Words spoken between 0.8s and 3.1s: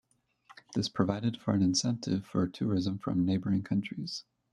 provided an incentive for tourism